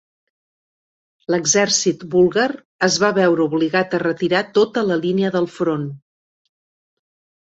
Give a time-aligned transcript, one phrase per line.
[1.33, 2.45] L'exèrcit búlgar
[2.87, 5.85] es va veure obligat a retirar tota la línia del front.